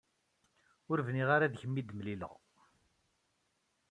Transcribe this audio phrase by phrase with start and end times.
[0.91, 2.35] Ur bniɣ ara ad kem-id-mlileɣ.